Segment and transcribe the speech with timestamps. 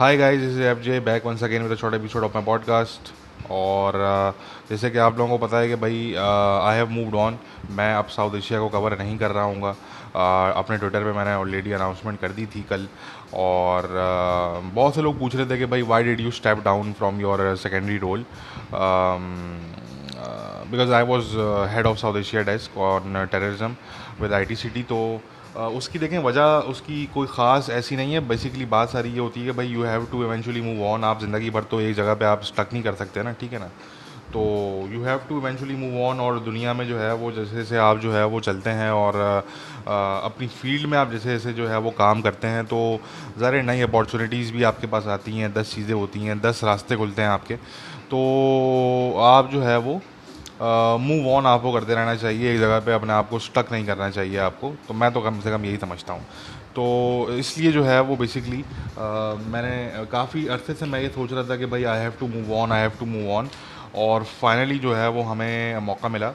[0.00, 3.10] Guys this is F J back once again with short episode of my podcast
[3.50, 6.14] और uh, जैसे कि आप लोगों को पता है कि भाई
[6.64, 7.38] आई हैव मूव्ड ऑन
[7.70, 9.76] मैं अब साउथ एशिया को कवर नहीं कर रहा हूँ uh,
[10.56, 12.88] अपने ट्विटर पे मैंने ऑलरेडी अनाउंसमेंट कर दी थी कल।
[13.34, 16.92] और uh, बहुत से लोग पूछ रहे थे कि भाई why did you step down
[16.92, 18.24] from your secondary role
[20.70, 21.26] because I was
[21.74, 23.76] head of South Asia desk on terrorism
[24.20, 25.20] with I T C T तो
[25.56, 29.46] उसकी देखें वजह उसकी कोई ख़ास ऐसी नहीं है। बेसिकली बात सारी ये होती है
[29.46, 32.24] कि भाई you have to eventually move on आप ज़िंदगी भर तो एक जगह पे
[32.24, 33.68] आप स्टक नहीं कर सकते ना ठीक है ना?
[34.32, 34.40] तो
[34.92, 37.98] you have to eventually move on और दुनिया में जो है वो जैसे जैसे आप
[37.98, 41.78] जो है वो चलते हैं और आ, अपनी फ़ील्ड में आप जैसे जैसे जो है
[41.78, 42.80] वो काम करते हैं तो
[43.38, 47.22] ज़रा नई अपॉर्चुनिटीज़ भी आपके पास आती हैं दस चीज़ें होती हैं दस रास्ते खुलते
[47.22, 47.56] हैं आपके।
[48.10, 50.00] तो आप जो है वो
[51.00, 54.10] मूव ऑन आपको करते रहना चाहिए, एक जगह पे अपने आप को स्टक नहीं करना
[54.10, 56.22] चाहिए आपको। तो मैं तो कम से कम यही समझता हूँ।
[56.74, 56.84] तो
[57.38, 58.64] इसलिए जो है वो बेसिकली
[59.48, 62.52] मैंने काफ़ी अरसे से मैं ये सोच रहा था कि भाई I have to move
[62.58, 63.48] on I have to move on
[63.96, 66.32] और फाइनली जो है वो हमें मौका मिला।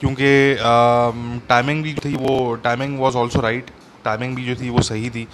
[0.00, 0.56] क्योंकि
[1.48, 3.70] टाइमिंग भी थी वो timing was also right
[4.04, 5.26] timing भी जो थी वो सही थी।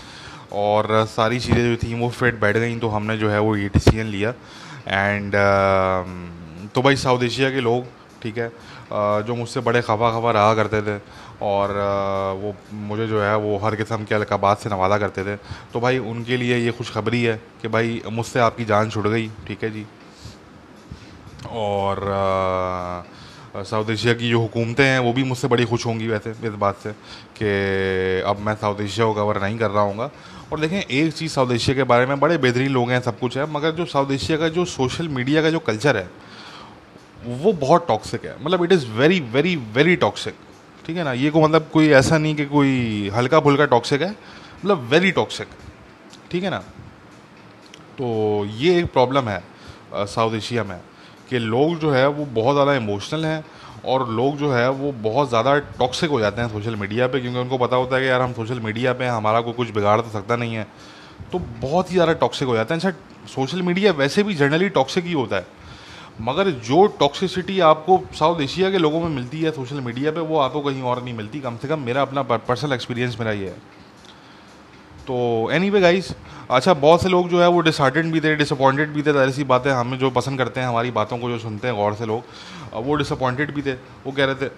[0.53, 3.69] और सारी चीज़ें जो थी वो फिट बैठ गई तो हमने जो है वो ये
[3.71, 4.31] डिसीज़न लिया।
[4.89, 5.33] एंड
[6.75, 7.85] तो भाई साउथ एशिया के लोग,
[8.23, 8.51] ठीक है
[9.27, 10.99] जो मुझसे बड़े खफा खफा रहा करते थे
[11.43, 11.71] और
[12.41, 12.55] वो
[12.89, 15.37] मुझे जो है वो हर किस्म के अलकाबात से नवाजा करते थे
[15.73, 19.65] तो भाई उनके लिए ये खुशखबरी है कि भाई मुझसे आपकी जान छुट गई, ठीक
[19.65, 19.87] है जी।
[21.53, 21.99] और
[23.57, 26.77] साउथ एशिया की जो हुकूमतें हैं, वो भी मुझसे बड़ी खुश होंगी वैसे इस बात
[26.83, 26.93] से
[27.37, 30.11] कि अब मैं साउथ एशिया को कवर नहीं कर रहा हूँ
[30.53, 33.37] और देखें, एक चीज़ साउथ एशिया के बारे में बड़े बेहतरीन लोग हैं, सब कुछ
[33.39, 36.11] है, मगर जो साउथ एशिया का जो सोशल मीडिया का जो कल्चर है,
[37.27, 40.35] वो बहुत टॉक्सिक है। मतलब it is very very very toxic
[40.87, 41.13] ठीक है ना?
[41.13, 45.49] ये को मतलब कोई ऐसा नहीं कि कोई हल्का फुल्का टॉक्सिक है। मतलब वेरी टॉक्सिक
[46.31, 46.59] ठीक है ना?
[47.99, 49.43] तो ये एक प्रॉब्लम है
[49.95, 50.79] साउथ एशिया में
[51.31, 53.45] कि लोग जो है, वो बहुत ज़्यादा इमोशनल हैं
[53.85, 57.39] और लोग जो है वो बहुत ज़्यादा टॉक्सिक हो जाते हैं सोशल मीडिया पे, क्योंकि
[57.39, 60.11] उनको पता होता है कि यार हम सोशल मीडिया पे हमारा कोई कुछ बिगाड़ तो
[60.11, 60.67] सकता नहीं है।
[61.33, 65.05] तो बहुत ही ज़्यादा टॉक्सिक हो जाते हैं। अच्छा सोशल मीडिया वैसे भी जनरली टॉक्सिक
[65.05, 65.47] ही होता है,
[66.21, 70.39] मगर जो टॉक्सिसिटी आपको साउथ एशिया के लोगों में मिलती है सोशल मीडिया पे, वो
[70.41, 73.57] आपको कहीं और नहीं मिलती। कम से कम मेरा अपना पर्सनल एक्सपीरियंस मेरा ये है।
[75.07, 75.15] तो
[75.53, 76.13] एनी वे गाइज़
[76.51, 79.71] अच्छा बहुत से लोग जो है वो डिसहार्टेड भी थे डिसअपॉइंटेड भी थे ऐसी बातें
[79.71, 82.23] हमें जो पसंद करते हैं, हमारी बातों को जो सुनते हैं गौर से लोग
[82.85, 84.49] वो डिसअपॉइंटेड भी थे, वो कह रहे थे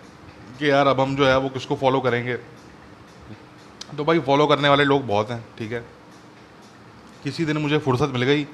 [0.59, 2.37] कि यार अब हम जो है वो किसको फॉलो करेंगे?
[3.97, 5.85] तो भाई फॉलो करने वाले लोग बहुत हैं, ठीक है?
[7.25, 8.47] किसी दिन मुझे फुर्सत मिल गई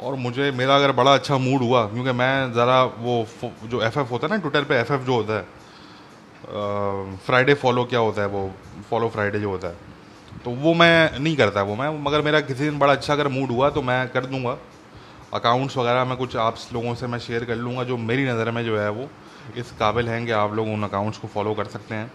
[0.00, 3.26] और मुझे, मेरा अगर बड़ा अच्छा मूड हुआ, क्योंकि मैं ज़रा वो
[3.64, 5.44] जो एफ़ एफ़ होता है ना ट्विटर पे एफ़ एफ़ जो होता है
[7.26, 8.50] फ्राइडे फॉलो क्या होता है वो
[8.90, 9.89] फॉलो फ्राइडे जो होता है।
[10.44, 13.50] तो वो मैं नहीं करता वो मैं मगर मेरा किसी दिन बड़ा अच्छा अगर मूड
[13.50, 14.56] हुआ तो मैं कर दूँगा।
[15.34, 18.64] अकाउंट्स वगैरह मैं कुछ आप लोगों से मैं शेयर कर लूँगा जो मेरी नज़र में
[18.64, 19.08] जो है वो
[19.56, 22.10] इस काबिल हैं कि आप लोग उन अकाउंट्स को फॉलो कर सकते हैं।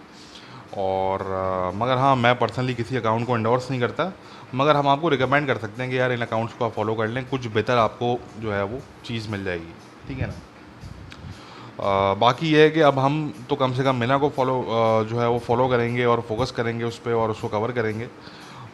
[0.76, 4.12] और आ, मगर हाँ मैं पर्सनली किसी अकाउंट को इंडोर्स नहीं करता
[4.54, 7.08] मगर हम आपको रिकमेंड कर सकते हैं कि यार इन अकाउंट्स को आप फॉलो कर
[7.08, 9.72] लें कुछ बेहतर आपको जो है वो चीज़ मिल जाएगी।
[10.08, 10.34] ठीक है ना?
[11.80, 13.16] बाकी ये है कि अब हम
[13.50, 14.64] तो कम से कम मीना को फॉलो
[15.10, 18.08] जो है वो फॉलो करेंगे और फोकस करेंगे उस पर और उसको कवर करेंगे।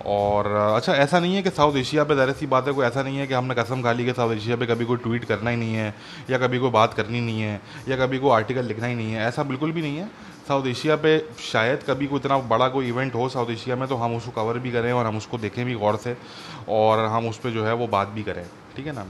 [0.06, 3.02] और अच्छा ऐसा नहीं है कि साउथ एशिया पे ज़रा सी बात है, कोई ऐसा
[3.02, 5.50] नहीं है कि हमने कसम खा ली कि साउथ एशिया पे कभी कोई ट्वीट करना
[5.50, 5.94] ही नहीं है,
[6.30, 9.26] या कभी कोई बात करनी नहीं है, या कभी कोई आर्टिकल लिखना ही नहीं है।
[9.28, 10.06] ऐसा बिल्कुल भी नहीं है।
[10.48, 13.96] साउथ एशिया पे शायद कभी कोई इतना बड़ा कोई इवेंट हो साउथ एशिया में तो
[13.96, 16.16] हम उसको कवर भी करें और हम उसको देखें भी गौर से,
[16.68, 18.44] और हम उस पर जो है वो बात भी करें।
[18.76, 19.06] ठीक है ना?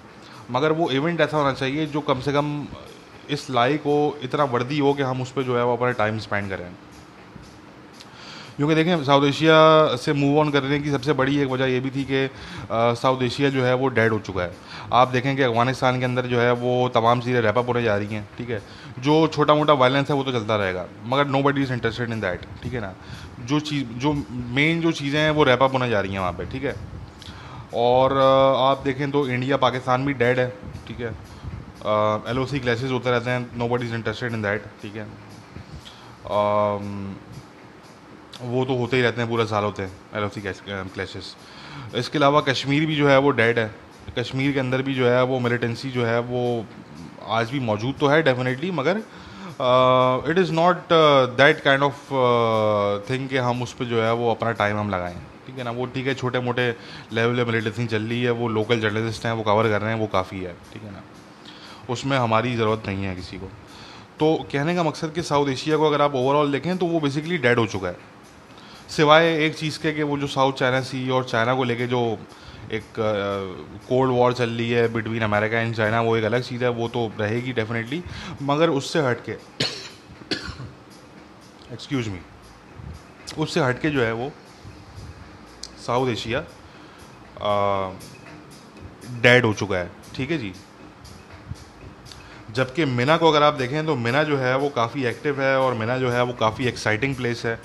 [0.50, 2.66] मगर वो इवेंट ऐसा होना चाहिए जो कम से कम
[3.30, 6.18] इस लाई को इतना वर्दी हो कि हम उस पर जो है वो अपना टाइम
[6.18, 6.70] स्पेंड करें।
[8.56, 9.54] क्योंकि देखें साउथ एशिया
[9.96, 12.28] से मूव ऑन करने की सबसे बड़ी एक वजह ये भी थी कि
[12.72, 14.52] साउथ एशिया जो है वो डेड हो चुका है।
[14.92, 18.14] आप देखें कि अफ़गानिस्तान के अंदर जो है वो तमाम चीज़ें रैपअप होने जा रही
[18.14, 18.60] हैं, ठीक है?
[18.98, 22.44] जो छोटा मोटा वायलेंस है वो तो चलता रहेगा, मगर nobody is interested in that
[22.62, 22.94] ठीक है ना?
[23.40, 24.12] जो चीज़, जो
[24.54, 26.76] मेन जो चीज़ें हैं वो रैपअप होने जा रही हैं वहाँ पर ठीक है?
[27.74, 28.18] और
[28.60, 30.48] आप देखें तो इंडिया पाकिस्तान भी डेड है,
[30.88, 31.14] ठीक है?
[32.30, 35.06] एल ओ सी क्लैसेज होते रहते हैं nobody is interested in that ठीक है?
[38.42, 41.34] वो तो होते ही रहते हैं, पूरा साल होते हैं एल ओ सी क्लैशेस
[41.96, 43.70] इसके अलावा कश्मीर भी जो है, वो डेड है।
[44.18, 46.64] कश्मीर के अंदर भी जो है, वो मिलिटेंसी जो है, वो
[47.30, 49.02] आज भी मौजूद तो है डेफिनेटली मगर
[50.30, 50.92] it is not
[51.36, 52.08] that kind of
[53.10, 55.70] thing कि हम उस पर जो है, वो अपना टाइम हम लगाएँ। ठीक है ना?
[55.70, 56.68] वो ठीक है छोटे मोटे
[57.12, 60.00] लेवल पे मिलिटेंसी चल रही है, वो लोकल जर्नलिस्ट हैं, वो कवर कर रहे हैं,
[60.00, 61.02] वो काफ़ी है, ठीक है ना?
[61.90, 63.46] उसमें हमारी ज़रूरत नहीं है किसी को।
[64.20, 67.38] तो कहने का मकसद कि साउथ एशिया को अगर आप ओवरऑल देखें तो वो बेसिकली
[67.38, 67.96] डेड हो चुका है।
[68.90, 72.00] सिवाय एक चीज़ के कि वो जो साउथ चाइना सी और चाइना को लेके जो
[72.72, 72.84] एक
[73.88, 76.88] कोल्ड वॉर चल रही है बिटवीन अमेरिका एंड चाइना वो एक अलग चीज़ है, वो
[76.88, 78.02] तो रहेगी डेफिनेटली
[78.42, 79.32] मगर उससे हट के
[81.72, 82.18] एक्सक्यूज मी
[83.38, 84.30] उससे हट के जो है वो
[85.86, 86.40] साउथ एशिया
[89.22, 90.52] डेड हो चुका है। ठीक है जी?
[92.54, 95.74] जबकि मिना को अगर आप देखें तो मिना जो है वो काफ़ी एक्टिव है और
[95.74, 97.58] मिना जो है वो काफ़ी एक्साइटिंग प्लेस है।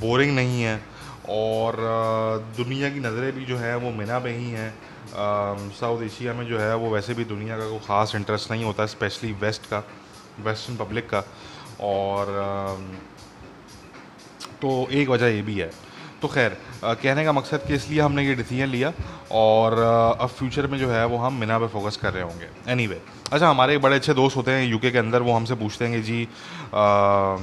[0.00, 0.76] बोरिंग नहीं है
[1.28, 1.76] और
[2.56, 4.72] दुनिया की नज़रें भी जो है वो मिना पे ही हैं।
[5.72, 8.86] साउथ एशिया में जो है वो वैसे भी दुनिया का कोई ख़ास इंटरेस्ट नहीं होता
[8.86, 9.82] स्पेशली वेस्ट का
[10.40, 11.24] वेस्टर्न पब्लिक का।
[11.80, 12.26] और
[14.62, 15.70] तो एक वजह ये भी है।
[16.22, 18.92] तो खैर कहने का मकसद कि इसलिए हमने ये डिसीज़न लिया
[19.32, 19.78] और
[20.20, 23.00] अब फ्यूचर में जो है वो हम मिना पे फोकस कर रहे होंगे। एनी anyway,
[23.32, 25.94] अच्छा हमारे एक बड़े अच्छे दोस्त होते हैं यूके के अंदर वो हमसे पूछते हैं
[25.94, 26.28] कि जी
[26.74, 27.36] आ,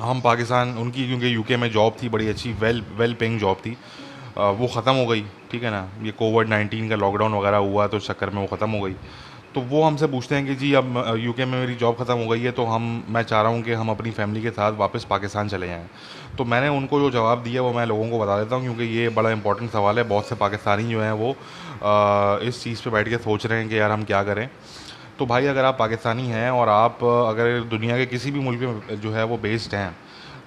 [0.00, 3.76] हम पाकिस्तान उनकी क्योंकि यूके में जॉब थी बड़ी अच्छी वेल वेल पेइंग जॉब थी।
[4.38, 5.88] आ, वो ख़त्म हो गई ठीक है ना?
[6.02, 8.94] ये कोविड नाइन्टीन का लॉकडाउन वगैरह हुआ तो चक्कर में वो ख़त्म हो गई।
[9.54, 12.40] तो वो हमसे पूछते हैं कि जी, अब यूके में मेरी जॉब ख़त्म हो गई
[12.40, 15.48] है तो हम, मैं चाह रहा हूँ कि हम अपनी फैमिली के साथ वापस पाकिस्तान
[15.48, 15.86] चले जाएँ।
[16.38, 19.08] तो मैंने उनको जो जवाब दिया, वो मैं लोगों को बता देता हूँ, क्योंकि ये
[19.10, 21.30] बड़ा इंपॉर्टेंट सवाल है, बहुत से पाकिस्तानी जो हैं वो
[22.42, 24.48] इस चीज़ पर बैठ के सोच रहे हैं कि यार हम क्या करें।
[25.18, 29.00] तो भाई, अगर आप पाकिस्तानी हैं और आप, अगर दुनिया के किसी भी मुल्क में,
[29.00, 29.90] जो है वो बेस्ड हैं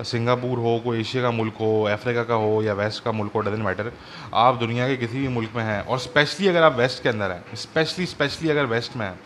[0.02, 3.40] सिंगापुर हो, कोई एशिया का मुल्क हो, अफ्रीका का हो, या वेस्ट का मुल्क हो
[3.42, 3.92] डजेंट मैटर
[4.36, 7.32] आप दुनिया के किसी भी मुल्क में हैं, और स्पेशली अगर आप वेस्ट के अंदर
[7.32, 9.20] हैं स्पेशली स्पेशली अगर वेस्ट में हैं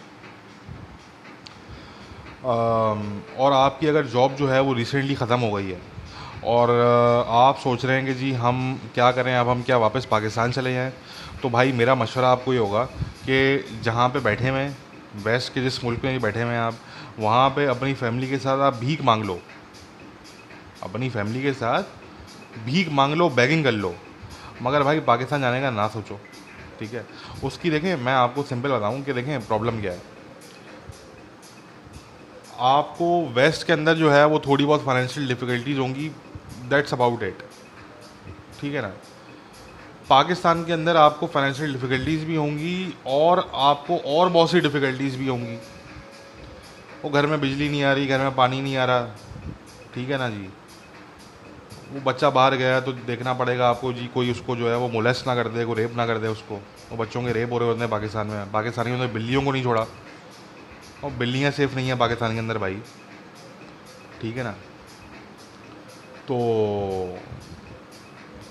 [2.43, 5.77] और आपकी अगर जॉब जो है वो रिसेंटली ख़त्म हो गई है,
[6.45, 6.69] और
[7.29, 10.73] आप सोच रहे हैं कि जी हम क्या करें, अब हम क्या वापस पाकिस्तान चले
[10.73, 10.91] जाएँ
[11.41, 12.83] तो भाई मेरा मशवरा आपको ये होगा
[13.23, 14.67] कि जहाँ पे बैठे हुए
[15.23, 16.75] वेस्ट के जिस मुल्क में बैठे हुए हैं आप,
[17.19, 19.39] वहाँ पे अपनी फैमिली के साथ आप भीख मांग लो।
[20.83, 21.83] अपनी फैमिली के साथ
[22.65, 23.93] भीख मांग लो बैगिंग कर लो।
[24.61, 26.19] मगर भाई, पाकिस्तान जाने का ना सोचो,
[26.79, 27.05] ठीक है?
[27.43, 30.01] उसकी देखें, मैं आपको सिंपल बताऊँ कि देखें प्रॉब्लम क्या है।
[32.59, 36.09] आपको वेस्ट के अंदर जो है, वो थोड़ी बहुत फाइनेंशियल डिफ़िकल्टीज होंगी
[36.69, 37.43] दैट्स अबाउट इट
[38.59, 38.91] ठीक है ना?
[40.09, 45.27] पाकिस्तान के अंदर आपको फाइनेंशियल डिफ़िकल्टीज भी होंगी और आपको और बहुत सी डिफ़िकल्टीज भी
[45.27, 45.57] होंगी।
[47.03, 49.05] वो घर में बिजली नहीं आ रही, घर में पानी नहीं आ रहा,
[49.95, 50.49] ठीक है ना जी?
[51.91, 55.27] वो बच्चा बाहर गया तो देखना पड़ेगा आपको जी, कोई उसको जो है वो मोलेस्ट
[55.27, 56.55] ना कर दे, कोई रेप ना कर दे उसको।
[56.91, 59.63] वो बच्चों के रेप हो रहे होते हैं पाकिस्तान में। पाकिस्तानियों ने बिल्लियों को नहीं
[59.63, 59.85] छोड़ा।
[61.03, 62.81] और बिल्लियाँ सेफ़ नहीं है पाकिस्तान के अंदर भाई।
[64.21, 64.51] ठीक है ना?
[66.27, 66.37] तो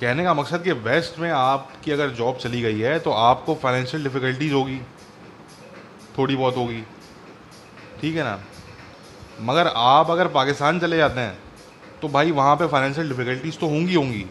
[0.00, 4.02] कहने का मकसद कि वेस्ट में आपकी अगर जॉब चली गई है तो आपको फाइनेंशियल
[4.02, 4.80] डिफ़िकल्टीज होगी।
[6.18, 6.82] थोड़ी बहुत होगी।
[8.00, 8.40] ठीक है ना?
[9.40, 11.38] मगर आप अगर पाकिस्तान चले जाते हैं
[12.02, 14.24] तो भाई वहाँ पे फाइनेंशियल डिफ़िकल्टीज़ तो होंगी होंगी।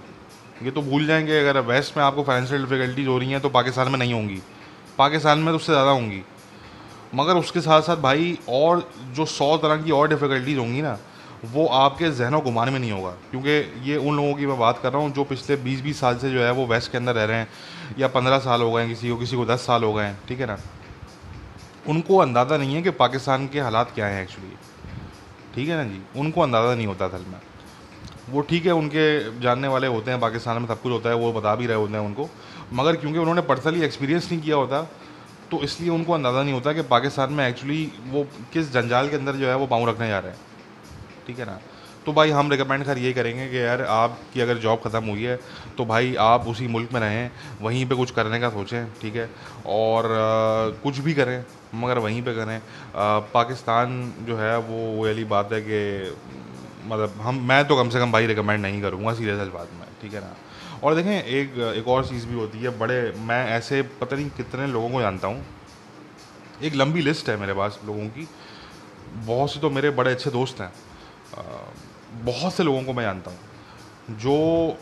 [0.63, 3.91] ये तो भूल जाएँगे, अगर वेस्ट में आपको फाइनेंशियल डिफ़िकल्टीज़ हो रही हैं तो पाकिस्तान
[3.91, 4.41] में नहीं होंगी।
[4.97, 6.21] पाकिस्तान में तो उससे ज़्यादा होंगी।
[7.15, 10.97] मगर उसके साथ साथ भाई और जो सौ तरह की और डिफ़िकल्टीज़ होंगी ना,
[11.45, 14.91] वो आपके जहनों गुमान में नहीं होगा। क्योंकि ये उन लोगों की मैं बात कर
[14.93, 17.23] रहा हूँ, जो पिछले बीस बीस साल से जो है वो वेस्ट के अंदर रह
[17.23, 17.47] रहे हैं,
[17.99, 20.19] या पंद्रह साल हो गए हैं, किसी को किसी को दस साल हो गए हैं,
[20.27, 20.57] ठीक है ना?
[21.87, 24.55] उनको अंदाज़ा नहीं है कि पाकिस्तान के हालात क्या हैं एक्चुअली
[25.55, 26.01] ठीक है ना जी?
[26.15, 27.39] उनको अंदाज़ा नहीं होता असल में।
[28.31, 31.31] वो ठीक है उनके जानने वाले होते हैं पाकिस्तान में सब कुछ होता है वो
[31.33, 32.29] बता भी रहे होते हैं उनको।
[32.73, 34.81] मगर क्योंकि उन्होंने पर्सनली एक्सपीरियंस नहीं किया होता
[35.51, 39.35] तो इसलिए उनको अंदाज़ा नहीं होता कि पाकिस्तान में एक्चुअली वो किस जंजाल के अंदर
[39.35, 40.39] जो है वो पाँव रखने जा रहे हैं।
[41.27, 41.59] ठीक है ना?
[42.05, 45.39] तो भाई हम रिकमेंड खैर ये करेंगे कि यार आपकी अगर जॉब ख़त्म हुई है
[45.77, 47.31] तो भाई आप उसी मुल्क में रहें
[47.61, 49.29] वहीं पे कुछ करने का सोचें ठीक है?
[49.67, 51.43] और आ, कुछ भी करें
[51.75, 55.81] मगर वहीं पे करें। आ, पाकिस्तान जो है वो वाली बात है कि
[56.81, 59.87] मतलब हम, मैं तो कम से कम भाई रिकमेंड नहीं करूँगा सीरियस इस बात में,
[60.01, 60.35] ठीक है ना?
[60.83, 64.67] और देखें, एक एक और चीज़ भी होती है, बड़े, मैं ऐसे पता नहीं कितने
[64.67, 65.45] लोगों को जानता हूँ,
[66.63, 68.27] एक लंबी लिस्ट है मेरे पास लोगों की,
[69.15, 70.71] बहुत से तो मेरे बड़े अच्छे दोस्त हैं
[72.25, 74.77] बहुत से लोगों को मैं जानता हूँ, जो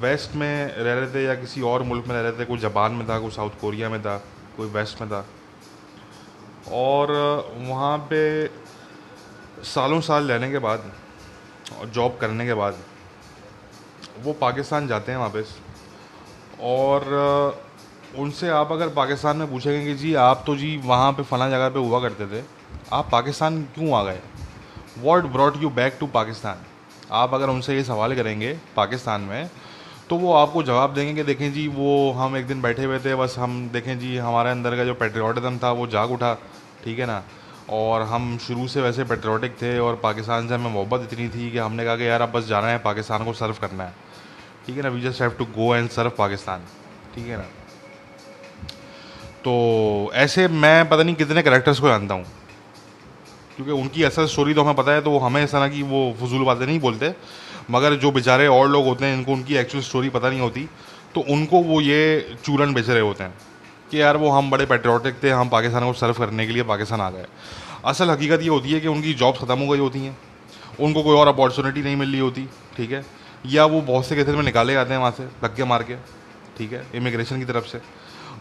[0.00, 2.92] वेस्ट में रह रहे थे या किसी और मुल्क में रह रहे थे, कोई जापान
[2.92, 4.16] में था, कोई साउथ कोरिया में था,
[4.56, 5.26] कोई वेस्ट में था,
[6.72, 7.12] और
[7.58, 8.22] वहाँ पे
[9.64, 10.84] सालों साल रहने के बाद
[11.78, 12.76] और जॉब करने के बाद
[14.24, 15.54] वो पाकिस्तान जाते हैं वापस।
[16.62, 17.60] और
[18.18, 21.68] उनसे आप अगर पाकिस्तान में पूछेंगे कि जी आप तो जी वहाँ पे फ़लाँ जगह
[21.68, 22.42] पे हुआ करते थे,
[22.92, 24.20] आप पाकिस्तान क्यों आ गए?
[24.98, 26.64] What brought you back to Pakistan?
[27.12, 29.50] आप अगर उनसे ये सवाल करेंगे पाकिस्तान में
[30.10, 33.14] तो वो आपको जवाब देंगे कि देखें जी वो हम एक दिन बैठे हुए थे,
[33.14, 36.34] बस हम देखें जी हमारे अंदर का जो पेट्रियाटिज़म था वो जाग उठा,
[36.84, 37.22] ठीक है ना?
[37.70, 41.58] और हम शुरू से वैसे पेट्रोटिक थे और पाकिस्तान से हमें मोहब्बत इतनी थी कि
[41.58, 43.94] हमने कहा कि यार अब बस जाना है, पाकिस्तान को सर्व करना है।
[44.66, 44.88] ठीक है ना?
[44.88, 46.64] We just have to go and serve Pakistan.
[47.14, 47.44] ठीक है ना?
[49.44, 52.24] तो ऐसे मैं पता नहीं कितने करेक्टर्स को जानता हूँ।
[53.56, 56.44] क्योंकि उनकी असल स्टोरी तो हमें पता है तो हमें ऐसा ना कि वो फजूल
[56.44, 57.14] बातें नहीं बोलते।
[57.70, 60.68] मगर जो बेचारे और लोग होते हैं, इनको उनकी एक्चुअल स्टोरी पता नहीं होती
[61.14, 63.34] तो उनको वो ये चूरन बेच रहे होते हैं।
[63.92, 67.00] कि यार वो हम बड़े पेट्रोटिक थे, हम पाकिस्तान को सर्व करने के लिए पाकिस्तान
[67.00, 67.26] आ गए।
[67.84, 70.18] असल हकीकत ये होती है कि उनकी जॉब्स ख़त्म हो गई होती हैं।
[70.80, 73.06] उनको कोई और अपॉर्चुनिटी नहीं मिल रही होती, ठीक है?
[73.46, 75.96] या वो बहुत से केसेज में निकाले जाते हैं वहाँ से, धक्के मार के,
[76.58, 76.86] ठीक है?
[76.94, 77.80] इमिग्रेशन की तरफ़ से।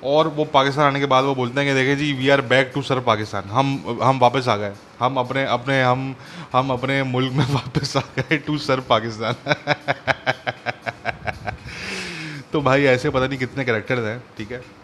[0.03, 2.71] और वो पाकिस्तान आने के बाद वो बोलते हैं कि देखें जी we are back
[2.75, 3.43] to serve Pakistan.
[3.43, 6.15] हम हम वापस आ गए। हम अपने अपने, हम
[6.53, 9.33] हम अपने मुल्क में वापस आ गए टू सर्व पाकिस्तान।
[12.53, 14.80] तो भाई ऐसे पता नहीं कितने करेक्टर्स हैं, ठीक है?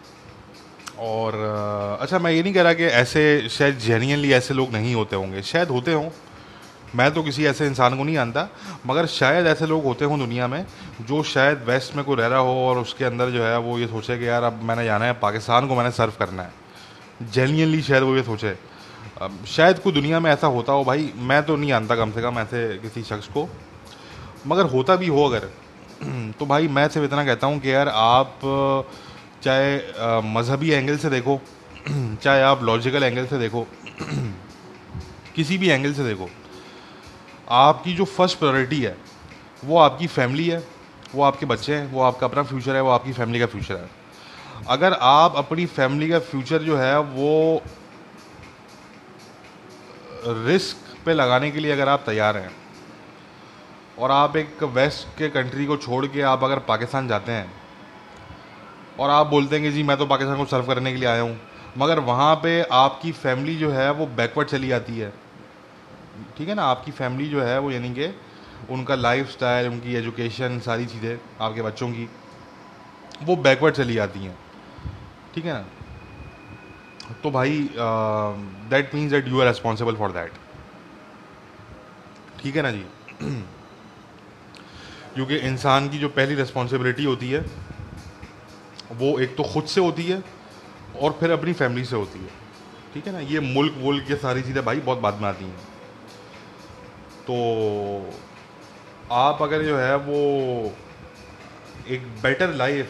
[0.99, 1.33] और
[2.01, 5.41] अच्छा मैं ये नहीं कह रहा कि ऐसे, शायद जेन्यनली ऐसे लोग नहीं होते होंगे।
[5.41, 6.09] शायद होते हों।
[6.95, 8.47] मैं तो किसी ऐसे इंसान को नहीं जानता,
[8.87, 10.65] मगर शायद ऐसे लोग होते हों दुनिया में,
[11.01, 13.87] जो शायद वेस्ट में कोई रह रहा हो और उसके अंदर जो है वो ये
[13.87, 16.53] सोचे कि यार, अब मैंने जाना है, पाकिस्तान को मैंने सर्व करना है।
[17.31, 18.55] जेन्यनली शायद वो ये सोचे।
[19.47, 22.39] शायद कोई दुनिया में ऐसा होता हो भाई, मैं तो नहीं जानता कम से कम
[22.39, 23.49] ऐसे किसी शख्स को।
[24.47, 25.49] मगर होता भी हो अगर।
[26.39, 28.39] तो भाई, मैं सिर्फ़ इतना कहता हूँ कि यार आप
[29.43, 31.41] चाहे मज़हबी एंगल से देखो,
[32.23, 33.67] चाहे आप लॉजिकल एंगल से देखो,
[35.35, 36.29] किसी भी एंगल से देखो,
[37.49, 38.97] आपकी जो फ़र्स्ट प्रायोरिटी है,
[39.65, 40.63] वो आपकी फैमिली है,
[41.15, 43.89] वो आपके बच्चे हैं, वो आपका अपना फ्यूचर है, वो आपकी फैमिली का फ्यूचर है।
[44.67, 47.61] अगर आप अपनी फैमिली का फ्यूचर जो है, वो
[50.25, 52.51] रिस्क पे लगाने के लिए अगर आप तैयार हैं,
[53.99, 57.66] और आप एक वेस्ट के कंट्री को छोड़ के आप अगर पाकिस्तान जाते हैं
[58.99, 61.21] और आप बोलते हैं कि जी, मैं तो पाकिस्तान को सर्व करने के लिए आया
[61.21, 61.39] हूँ।
[61.77, 65.13] मगर वहाँ पे आपकी फैमिली जो है, वो बैकवर्ड चली जाती है।
[66.37, 66.63] ठीक है ना?
[66.63, 68.13] आपकी फैमिली जो है, वो यानी कि
[68.69, 72.09] उनका लाइफ स्टाइल उनकी एजुकेशन सारी चीज़ें आपके बच्चों की,
[73.23, 74.37] वो बैकवर्ड चली जाती हैं।
[75.35, 75.65] ठीक है ना?
[77.23, 77.69] तो भाई
[78.69, 80.31] that means that you are responsible for that
[82.41, 82.85] ठीक है ना जी?
[85.13, 87.66] क्योंकि इंसान की जो पहली रिस्पॉन्सिबिलिटी होती है
[88.91, 90.23] वो एक तो ख़ुद से होती है
[91.01, 92.29] और फिर अपनी फैमिली से होती है।
[92.93, 93.19] ठीक है ना?
[93.19, 95.59] ये मुल्क वुल्क ये सारी चीज़ें भाई बहुत बाद में आती हैं।
[97.27, 97.35] तो
[99.11, 100.17] आप अगर जो है वो
[101.87, 102.89] एक बेटर लाइफ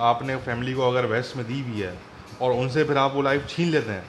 [0.00, 1.94] आपने फैमिली को अगर वेस्ट में दी भी है
[2.40, 4.04] और उनसे फिर आप वो लाइफ छीन लेते हैं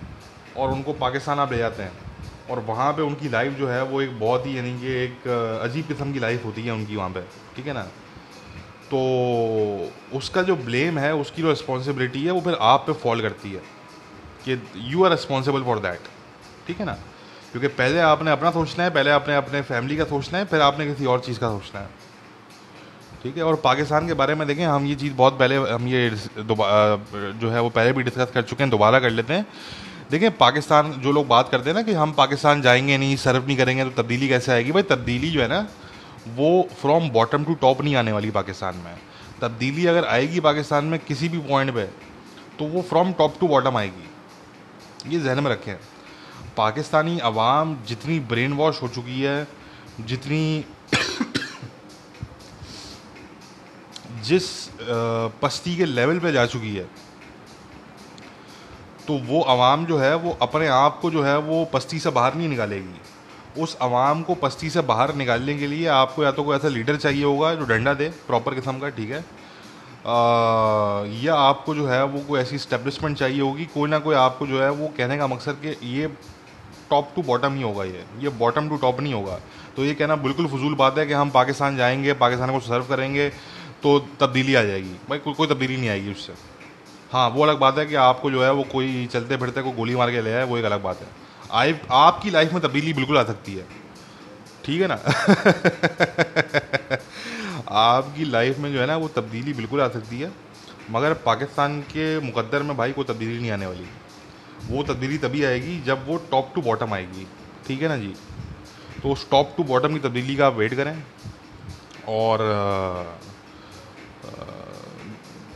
[0.57, 1.91] और उनको पाकिस्तान आप ले जाते हैं
[2.49, 5.27] और वहाँ पे उनकी लाइफ जो है वो एक बहुत ही यानी कि एक,
[5.63, 7.21] अजीब किस्म की लाइफ होती है उनकी वहाँ पे।
[7.55, 7.87] ठीक है ना?
[8.93, 13.51] तो उसका जो ब्लेम है, उसकी जो रिस्पॉन्सिबिलिटी है, वो फिर आप पे फॉल करती
[13.51, 13.61] है
[14.45, 16.07] कि you are responsible for that
[16.67, 16.97] ठीक है ना?
[17.51, 20.85] क्योंकि पहले आपने अपना सोचना है, पहले आपने अपने फैमिली का सोचना है, फिर आपने
[20.87, 21.89] किसी और चीज़ का सोचना है।
[23.23, 23.43] ठीक है?
[23.43, 27.61] और पाकिस्तान के बारे में देखें, हम ये चीज़ बहुत पहले, हम ये जो है
[27.61, 29.45] वो पहले भी डिस्कस कर चुके हैं, दोबारा कर लेते हैं।
[30.11, 33.57] देखें, पाकिस्तान, जो लोग बात करते हैं ना कि हम पाकिस्तान जाएँगे नहीं सर्व नहीं
[33.57, 34.71] करेंगे तो तब्दीली कैसे आएगी?
[34.71, 35.67] भाई, तब्दीली जो है ना
[36.27, 38.97] वो फ्रॉम बॉटम टू टॉप नहीं आने वाली पाकिस्तान में।
[39.41, 41.83] तब्दीली अगर आएगी पाकिस्तान में किसी भी पॉइंट पे
[42.59, 45.75] तो वो फ्रॉम टॉप टू बॉटम आएगी। ये जहन में रखें।
[46.57, 49.47] पाकिस्तानी अवाम जितनी ब्रेन वॉश हो चुकी है,
[50.01, 50.65] जितनी
[54.23, 54.45] जिस
[55.41, 56.83] पस्ती के लेवल पे जा चुकी है
[59.07, 62.35] तो वो आवाम जो है, वो अपने आप को जो है, वो पस्ती से बाहर
[62.35, 62.99] नहीं निकालेगी।
[63.57, 66.95] उस आवाम को पस्ती से बाहर निकालने के लिए आपको या तो कोई ऐसा लीडर
[66.95, 69.19] चाहिए होगा जो डंडा दे प्रॉपर किस्म का ठीक है?
[69.19, 74.47] आ, या आपको जो है वो कोई ऐसी स्टेब्लिशमेंट चाहिए होगी कोई ना कोई आपको
[74.47, 76.07] जो है वो कहने का मकसद कि ये
[76.89, 79.39] टॉप टू बॉटम ही होगा ये ये बॉटम टू टॉप नहीं होगा।
[79.75, 83.29] तो ये कहना बिल्कुल फजूल बात है कि हम पाकिस्तान जाएँगे पाकिस्तान को सर्व करेंगे
[83.83, 86.33] तो तब्दीली आ जाएगी। भाई कोई कोई तब्दीली नहीं आएगी उससे।
[87.11, 89.95] हाँ वो अलग बात है कि आपको जो है वो कोई चलते फिरते को गोली
[89.95, 91.07] मार के ले आए वो एक अलग बात है।
[91.53, 93.67] आई, आपकी लाइफ में तब्दीली बिल्कुल आ सकती है।
[94.65, 94.95] ठीक है ना?
[97.69, 100.31] आपकी लाइफ में जो है ना, वो तब्दीली बिल्कुल आ सकती है।
[100.91, 103.85] मगर पाकिस्तान के मुकद्दर में भाई कोई तब्दीली नहीं आने वाली।
[104.67, 107.27] वो तब्दीली तभी आएगी जब वो टॉप टू बॉटम आएगी।
[107.67, 108.15] ठीक है ना जी?
[109.03, 111.03] तो उस टॉप टू बॉटम की तब्दीली का आप वेट करें।
[112.07, 112.39] और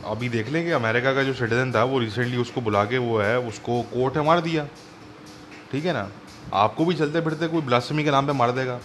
[0.04, 3.38] अभी देख लेंगे अमेरिका का जो सिटीज़न था, वो रिसेंटली उसको बुला के वो है,
[3.38, 4.68] उसको कोर्ट है, मार दिया।
[5.72, 6.08] ठीक है ना?
[6.54, 8.78] आपको भी चलते फिरते कोई ब्लास्टमी के नाम पे मार देगा।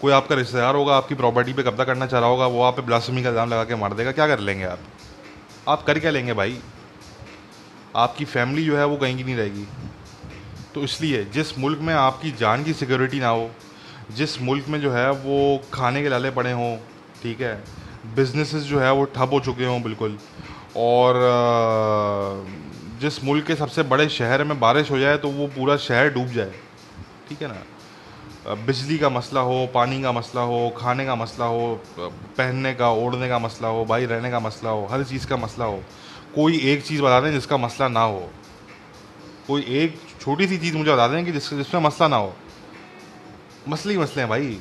[0.00, 2.82] कोई आपका रिश्तेदार होगा, आपकी प्रॉपर्टी पे कब्जा करना चाह रहा होगा, वो आप पे
[2.82, 4.78] ब्लास्टमी का इल्ज़ाम लगा के मार देगा। क्या कर लेंगे आप?
[5.68, 6.58] आप कर क्या लेंगे भाई?
[7.96, 9.66] आपकी फैमिली जो है वो कहीं की नहीं रहेगी।
[10.74, 13.50] तो इसलिए जिस मुल्क में आपकी जान की सिक्योरिटी ना हो,
[14.16, 16.76] जिस मुल्क में जो है वो खाने के लाले पड़े हों,
[17.22, 17.54] ठीक है?
[18.14, 20.18] बिजनेसेस जो है वो ठप हो चुके हों बिल्कुल।
[20.76, 21.14] और
[23.00, 26.26] जिस मुल्क के सबसे बड़े शहर में बारिश हो जाए तो वो पूरा शहर डूब
[26.26, 26.52] जाए।
[27.28, 28.54] ठीक है ना?
[28.66, 33.28] बिजली का मसला हो, पानी का मसला हो, खाने का मसला हो पहनने का, ओढ़ने
[33.28, 35.82] का मसला हो भाई रहने का मसला हो, हर चीज़ का मसला हो,
[36.34, 38.30] कोई एक चीज़ बता दें जिसका मसला ना हो।
[39.46, 42.34] कोई एक छोटी सी चीज़ मुझे बता दें कि जिस जिसमें मसला ना हो।
[43.68, 44.58] मसले ही मसले हैं भाई।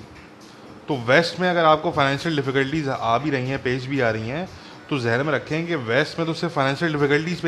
[0.88, 4.30] तो वेस्ट में अगर आपको फाइनेंशियल डिफ़िकल्टीज आ भी रही हैं, पेश भी आ रही
[4.30, 4.48] हैं
[4.90, 7.42] तो जहन में रखें कि वेस्ट में तो सिर्फ़ फाइनेंशियल डिफ़िकल्टीज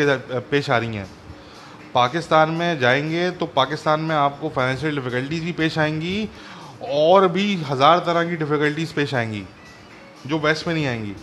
[0.49, 1.07] पेश आ रही हैं।
[1.93, 6.29] पाकिस्तान में जाएँगे तो पाकिस्तान में आपको फाइनेंशियल डिफ़िकल्टीज भी पेश आएँगी
[6.83, 9.43] और भी हज़ार तरह की डिफ़िकल्टीज पेश आएँगी,
[10.27, 11.15] जो वेस्ट में नहीं आएँगी।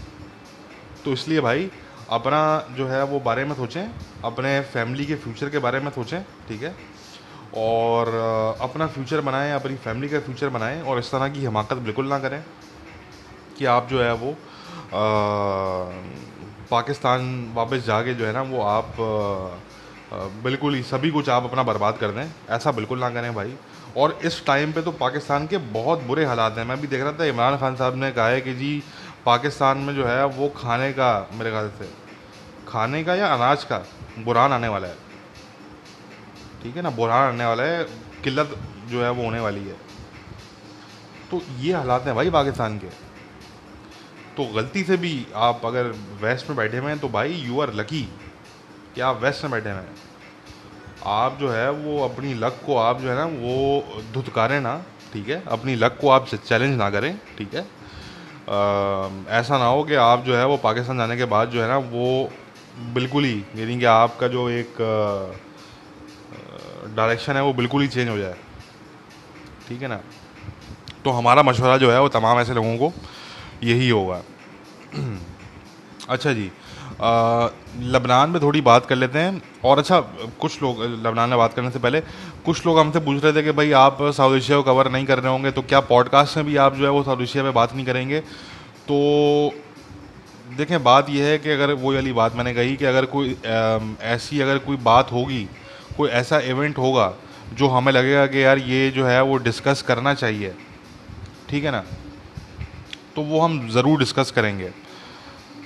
[1.05, 1.71] तो इसलिए भाई,
[2.11, 3.89] अपना जो है वो बारे में सोचें,
[4.25, 6.75] अपने फैमिली के फ्यूचर के बारे में सोचें, ठीक है?
[7.57, 8.09] और
[8.61, 12.19] अपना फ्यूचर बनाएँ, अपनी फैमिली का फ्यूचर बनाएँ और इस तरह की हिमाकत बिल्कुल ना
[12.19, 12.43] करें
[13.59, 14.37] कि आप जो है वो
[16.71, 18.95] पाकिस्तान वापस जाके जो है ना, वो आप
[20.43, 23.55] बिल्कुल ही सभी कुछ आप अपना बर्बाद कर दें। ऐसा बिल्कुल ना करें भाई।
[23.97, 27.13] और इस टाइम पे तो पाकिस्तान के बहुत बुरे हालात हैं। मैं भी देख रहा
[27.13, 28.83] था, इमरान खान साहब ने कहा है कि जी,
[29.27, 31.89] पाकिस्तान में जो है, वो खाने का, मेरे ख्याल से,
[32.69, 33.79] खाने का या अनाज का
[34.19, 34.97] बुरान आने वाला है।
[36.63, 37.85] ठीक है ना बुरहान आने वाला है,
[38.25, 38.57] किल्लत
[38.89, 39.77] जो है वो होने वाली है।
[41.31, 43.06] तो ये हालात हैं भाई पाकिस्तान के।
[44.37, 45.87] तो गलती से भी आप अगर
[46.23, 48.03] वेस्ट में बैठे हुए हैं तो भाई यू आर लकी
[48.95, 49.95] कि आप वेस्ट में बैठे हुए हैं।
[51.07, 54.77] आप जो है वो अपनी लक को आप जो है ना वो धुतकारें ना
[55.13, 55.43] ठीक है?
[55.49, 57.61] अपनी लक को आप चैलेंज ना करें ठीक है?
[57.61, 57.67] आ,
[59.39, 61.79] ऐसा ना हो कि आप जो है वो पाकिस्तान जाने के बाद जो है ना
[61.79, 62.31] वो
[62.95, 64.77] बिल्कुल ही यानी कि आपका जो एक
[66.97, 68.37] डायरेक्शन है वो बिल्कुल ही चेंज हो जाए
[69.69, 70.01] ठीक है ना?
[71.05, 72.93] तो हमारा मशवरा जो है वो तमाम ऐसे लोगों को
[73.65, 74.23] यही होगा।
[76.09, 76.51] अच्छा जी
[77.85, 80.01] लबनान में थोड़ी बात कर लेते हैं। और अच्छा
[80.41, 82.01] कुछ लोग, लबनान में बात करने से पहले,
[82.45, 85.19] कुछ लोग हमसे पूछ रहे थे कि भाई आप साउथ एशिया को कवर नहीं कर
[85.19, 87.75] रहे होंगे तो क्या पॉडकास्ट में भी आप जो है वो साउथ एशिया में बात
[87.75, 88.21] नहीं करेंगे?
[88.21, 89.53] तो
[90.57, 93.37] देखें, बात यह है कि अगर वो वाली बात मैंने कही कि अगर कोई
[94.07, 95.45] ऐसी अगर कोई बात होगी,
[95.97, 97.13] कोई ऐसा इवेंट होगा,
[97.55, 100.55] जो हमें लगेगा कि यार ये जो है वो डिस्कस करना चाहिए।
[101.51, 101.85] ठीक है ना?
[103.17, 104.71] तो वो हम ज़रूर डिस्कस करेंगे।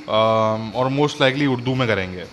[0.08, 2.24] और मोस्ट लाइकली उर्दू में करेंगे।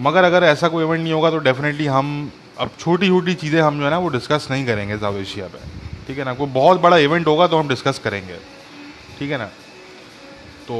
[0.00, 3.78] मगर अगर ऐसा कोई इवेंट नहीं होगा तो डेफिनेटली हम, अब छोटी छोटी चीज़ें हम
[3.78, 5.58] जो है ना, वो डिस्कस नहीं करेंगे साउथ एशिया पे।
[6.06, 6.34] ठीक है ना?
[6.34, 8.36] कोई बहुत बड़ा इवेंट होगा तो हम डिस्कस करेंगे।
[9.18, 9.46] ठीक है ना?
[10.68, 10.76] तो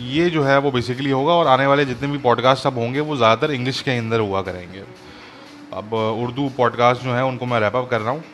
[0.00, 3.16] ये जो है, वो बेसिकली होगा और आने वाले जितने भी पॉडकास्ट अब होंगे, वो
[3.16, 4.82] ज़्यादातर इंग्लिश के अंदर हुआ करेंगे।
[5.72, 8.24] अब उर्दू पॉडकास्ट जो है, उनको मैं रैपअप कर रहा हूँ।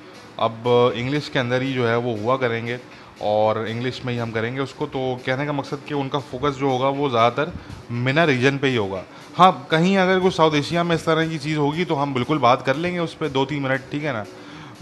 [0.40, 2.78] अब इंग्लिश के अंदर ही जो है, वो हुआ करेंगे।
[3.22, 6.70] और इंग्लिश में ही हम करेंगे उसको। तो कहने का मकसद कि उनका फोकस जो
[6.70, 7.52] होगा वो ज़्यादातर
[7.92, 9.02] मिना रीजन पे ही होगा।
[9.36, 12.38] हाँ कहीं अगर कुछ साउथ एशिया में इस तरह की चीज़ होगी तो हम बिल्कुल
[12.38, 14.24] बात कर लेंगे उस पर दो तीन मिनट ठीक है ना?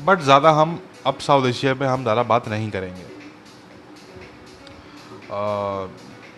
[0.05, 3.03] बट ज़्यादा हम अब साउथ एशिया पे हम ज़्यादा बात नहीं करेंगे।
[5.33, 5.87] आ,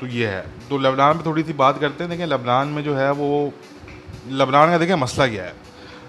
[0.01, 2.95] तो ये है। तो लबनान में थोड़ी सी बात करते हैं। देखें लबनान में जो
[2.95, 3.53] है वो
[4.31, 5.55] लबनान का देखें मसला क्या है?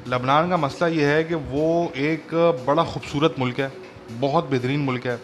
[0.08, 2.34] लबनान का मसला ये है कि वो एक
[2.67, 3.72] बड़ा खूबसूरत मुल्क है
[4.12, 5.15] बहुत बेहतरीन मुल्क है।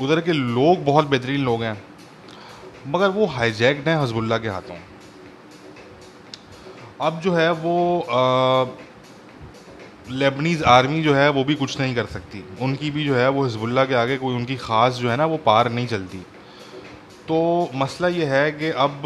[0.00, 1.76] उधर के लोग बहुत बेहतरीन लोग हैं,
[2.88, 4.76] मगर वो हाईजैक्ड हैं हजबुल्ला के हाथों।
[7.00, 7.76] अब जो है वो
[10.12, 13.44] लेबनीज़ आर्मी जो है वो भी कुछ नहीं कर सकती। उनकी भी जो है वो
[13.44, 16.18] हिजबुल्ला के आगे कोई उनकी ख़ास जो है ना वो पार नहीं चलती।
[17.28, 17.38] तो
[17.74, 19.02] मसला ये है कि अब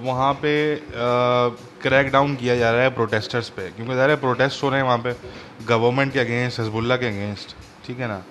[0.00, 0.54] वहाँ पे
[1.82, 4.98] क्रैक डाउन किया जा रहा है प्रोटेस्टर्स पे। क्योंकि ज़्यादा प्रोटेस्ट हो रहे हैं वहाँ
[4.98, 5.14] पे
[5.66, 8.22] गवर्नमेंट के अगेंस्ट हजबुल्ला के अगेंस्ट ठीक है ना?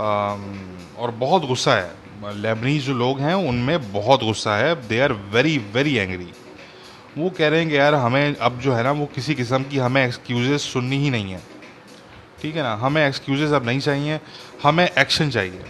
[0.00, 1.98] और बहुत गुस्सा है।
[2.36, 6.28] लेबनीज जो लोग हैं, उनमें बहुत गुस्सा है। They are very very angry
[7.18, 9.78] वो कह रहे हैं कि यार हमें अब जो है ना, वो किसी किस्म की
[9.78, 11.40] हमें एक्सक्यूज़ सुननी ही नहीं है।
[12.42, 12.74] ठीक है ना?
[12.74, 14.20] हमें एक्सक्यूज़ अब नहीं चाहिए,
[14.62, 15.64] हमें एक्शन चाहिए।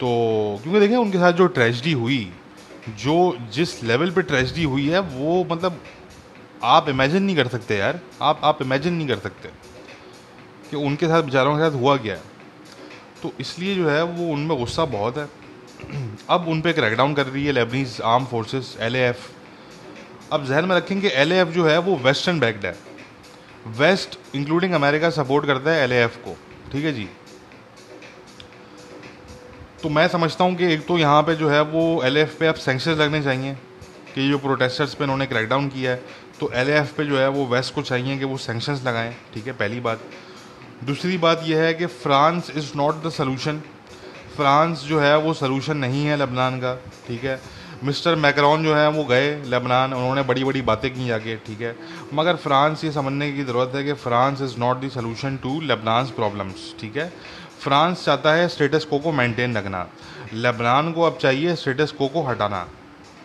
[0.00, 2.32] तो क्योंकि देखें, उनके साथ जो ट्रेजडी हुई,
[2.88, 5.80] जो जिस लेवल पे ट्रेजडी हुई है, वो मतलब
[6.64, 9.48] आप इमेजिन नहीं कर सकते यार। आप आप इमेजिन नहीं कर सकते
[10.70, 12.33] कि उनके साथ, बेचारों के साथ हुआ क्या है।
[13.24, 15.28] तो इसलिए जो है, वो उनमें गुस्सा बहुत है।
[16.30, 19.30] अब उन पर क्रैकडाउन कर रही है लेबनीज आर्म फोर्सेस एलएएफ
[20.32, 22.76] अब जहन में रखें कि एल जो है, वो वेस्टर्न बैक्ड है।
[23.78, 26.36] वेस्ट इंक्लूडिंग अमेरिका सपोर्ट करता है एलएएफ को।
[26.72, 27.08] ठीक है जी?
[29.82, 32.46] तो मैं समझता हूँ कि एक तो यहाँ पे जो है, वो एल एफ़ पे
[32.46, 33.54] अब सेंक्शन लगने चाहिए,
[34.14, 35.96] कि जो प्रोटेस्टर्स पे उन्होंने क्रैकडाउन किया है
[36.34, 39.46] तो तो एलएएफ पे जो है, वो वेस्ट को चाहिए कि वो सेंक्शंस लगाएँ। ठीक
[39.46, 40.00] है, पहली बात।
[40.82, 43.62] दूसरी बात यह है कि France is not the solution
[44.36, 46.74] France जो है वो सलूशन नहीं है लबनान का,
[47.08, 47.40] ठीक है?
[47.84, 51.76] मिस्टर मैकरॉन जो है वो गए लेबनान, उन्होंने बड़ी बड़ी बातें की जाके ठीक है?
[52.14, 56.06] मगर फ्रांस ये समझने की ज़रूरत है कि France is not the solution to Lebanon
[56.06, 57.12] problems ठीक है?
[57.60, 59.86] फ्रांस चाहता है स्टेटस को को मेंटेन रखना।
[60.32, 62.68] लेबनान को अब चाहिए स्टेटस को को हटाना।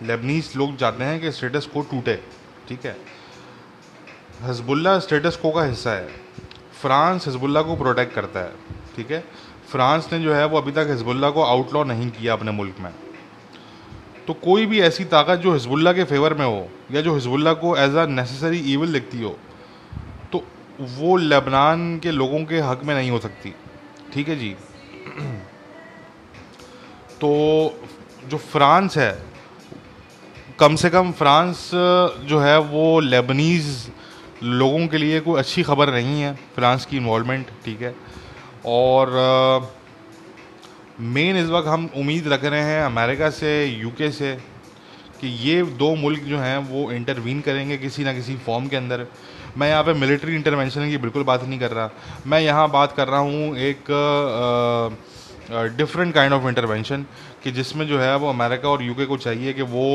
[0.04, 2.20] लेबनीस लोग चाहते हैं कि स्टेटस को टूटे,
[2.68, 2.98] ठीक है?
[4.44, 6.29] हजबुल्ला स्टेटस को का हिस्सा है।
[6.82, 8.52] फ्रांस हिजबुल्ला को प्रोटेक्ट करता है,
[8.96, 9.24] ठीक है?
[9.72, 12.92] फ्रांस ने जो है वो अभी तक हिजबुल्ला को आउटलॉ नहीं किया अपने मुल्क में।
[14.28, 17.76] तो कोई भी ऐसी ताकत जो हिजबुल्ला के फेवर में हो, या जो हिजबुल्ला को
[17.78, 19.38] एज अ नेसेसरी ईवल दिखती हो
[20.32, 20.44] तो
[20.80, 23.54] वो लेबनान के लोगों के हक में नहीं हो सकती,
[24.14, 24.50] ठीक है जी?
[27.22, 27.30] तो
[28.28, 29.12] जो फ्रांस है,
[30.60, 31.70] कम से कम फ्रांस
[32.26, 33.68] जो है वो लेबनीज़
[34.44, 37.96] लोगों के लिए कोई अच्छी खबर नहीं है, फ्रांस की इन्वॉलमेंट ठीक है?
[38.68, 39.12] और
[41.00, 44.34] मेन इस वक्त हम उम्मीद रख रहे हैं अमेरिका से यूके से,
[45.22, 49.06] कि ये दो मुल्क जो हैं, वो इंटरवीन करेंगे किसी ना किसी फॉर्म के अंदर।
[49.58, 51.90] मैं यहाँ पे मिलिट्री इंटरवेंशन की बिल्कुल बात नहीं कर रहा।
[52.28, 53.84] मैं यहाँ बात कर रहा हूँ एक
[55.52, 57.06] डिफरेंट काइंड ऑफ़ इंटरवेंशन
[57.44, 59.86] कि जिसमें जो है वो अमेरिका और यूके को चाहिए कि वो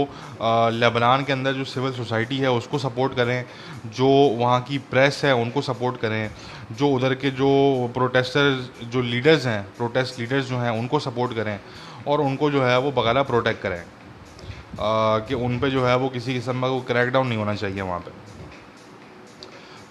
[0.72, 3.44] लेबनान के अंदर जो सिविल सोसाइटी है उसको सपोर्ट करें
[3.86, 6.30] जो वहाँ की प्रेस है उनको सपोर्ट करें
[6.72, 7.50] जो उधर के जो
[7.94, 8.50] प्रोटेस्टर
[8.84, 11.58] जो लीडर्स हैं प्रोटेस्ट लीडर्स जो हैं उनको सपोर्ट करें
[12.06, 16.08] और उनको जो है वो बकाला प्रोटेक्ट करें। आ, कि उन पर जो है वो
[16.08, 18.22] किसी किस्म का क्रैकडाउन नहीं होना चाहिए वहाँ पर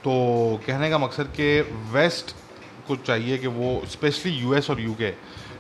[0.04, 0.12] तो
[0.68, 2.36] कहने का मकसद कि वेस्ट
[2.88, 5.12] को चाहिए कि वो स्पेशली यूएस और यूके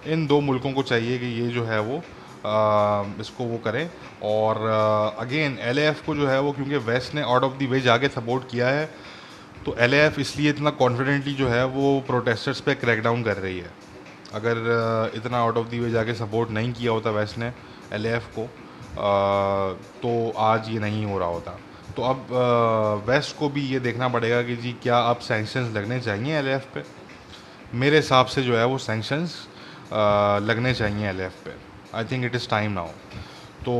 [0.08, 3.89] इन दो मुल्कों को चाहिए कि ये जो है वो आ, इसको वो करें।
[4.24, 4.58] और
[5.20, 8.50] अगेन एल को जो है वो क्योंकि वेस्ट ने आउट ऑफ़ दी वे जाके सपोर्ट
[8.52, 8.86] किया है
[9.66, 13.72] तो एल इसलिए इतना कॉन्फिडेंटली जो है वो प्रोटेस्टर्स पे क्रैकडाउन कर रही है।
[14.34, 17.54] अगर इतना आउट ऑफ़ दी वे जाके सपोर्ट नहीं किया होता वेस्ट ने
[17.94, 21.58] एल को आ, तो आज ये नहीं हो रहा होता।
[21.96, 26.38] तो अब वेस्ट को भी ये देखना पड़ेगा कि जी क्या अब सेंक्शंस लगने चाहिए
[26.38, 26.84] एल पे।
[27.74, 29.36] मेरे हिसाब से जो है वो सेंक्शंस
[30.44, 31.52] लगने चाहिए एल एफ़ पे।
[31.96, 32.88] I think it is time now
[33.66, 33.74] तो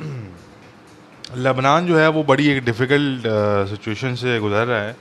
[1.38, 3.22] लबनान जो है वो बड़ी एक डिफ़िकल्ट
[3.70, 4.96] सिचुएशन से गुजर रहा है।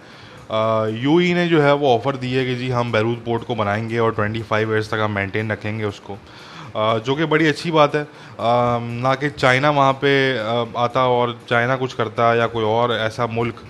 [1.04, 3.56] यू ई ने जो है वो ऑफ़र दी है कि जी हम बैरूत पोर्ट को
[3.56, 7.72] बनाएँगे और 25 फाइव ईयर्स तक हम मेंटेन रखेंगे उसको। uh, जो कि बड़ी अच्छी
[7.72, 8.10] बात है। uh,
[9.04, 10.14] ना कि चाइना वहाँ पे
[10.78, 13.64] आता और चाइना कुछ करता या कोई और ऐसा मुल्क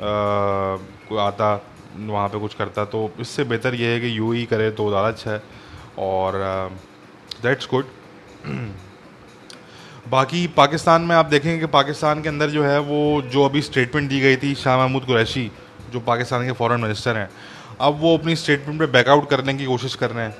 [0.00, 1.54] कोई आता
[1.96, 5.08] वहाँ पे कुछ करता। तो इससे बेहतर ये है कि यू ई करे तो ज़्यादा
[5.08, 5.42] अच्छा है।
[5.98, 6.32] और
[7.42, 7.84] दैट्स uh, गुड
[10.08, 14.08] बाकी पाकिस्तान में आप देखेंगे कि पाकिस्तान के अंदर जो है वो जो अभी स्टेटमेंट
[14.10, 15.52] दी गई थी शाह महमूद कुरैशी
[15.92, 17.30] जो पाकिस्तान के फॉरेन मिनिस्टर हैं
[17.80, 20.36] अब वो अपनी स्टेटमेंट पे बैकआउट करने की कोशिश कर रहे हैं।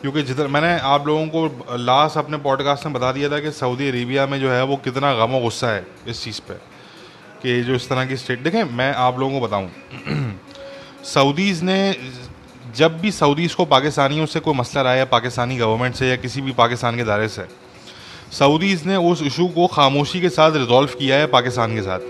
[0.00, 3.88] क्योंकि जितना मैंने आप लोगों को लास्ट अपने पॉडकास्ट में बता दिया था कि सऊदी
[3.88, 6.60] अरेबिया में जो है वो कितना गम गुस्सा है इस चीज़ पर
[7.42, 9.70] कि जो इस तरह की स्टेट देखें मैं आप लोगों को बताऊँ।
[11.04, 11.78] सऊदीज़ ने
[12.76, 16.40] जब भी सऊदीज़ को पाकिस्तानियों से कोई मसला रहा है पाकिस्तानी गवर्नमेंट से या किसी
[16.40, 17.46] भी पाकिस्तान के दायरे से
[18.32, 22.00] सऊदीज़ ने उस इशू को खामोशी के साथ रिजॉल्व किया है पाकिस्तान के साथ।